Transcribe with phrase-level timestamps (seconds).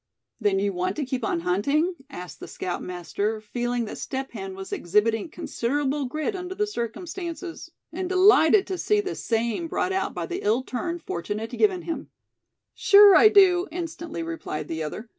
[0.39, 4.73] "Then you want to keep on hunting?" asked the scoutmaster, feeling that Step Hen was
[4.73, 10.25] exhibiting considerable grit under the circumstances, and delighted to see this same brought out by
[10.25, 12.09] the ill turn fortune had given him.
[12.73, 15.07] "Sure I do," instantly replied the other.